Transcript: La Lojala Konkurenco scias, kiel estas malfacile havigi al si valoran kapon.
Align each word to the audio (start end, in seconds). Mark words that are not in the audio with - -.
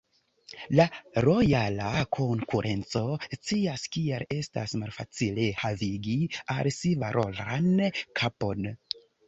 La 0.77 0.85
Lojala 1.25 1.89
Konkurenco 2.17 3.03
scias, 3.27 3.85
kiel 3.97 4.27
estas 4.39 4.75
malfacile 4.81 5.47
havigi 5.63 6.19
al 6.57 6.73
si 6.81 6.99
valoran 7.07 7.73
kapon. 8.25 8.71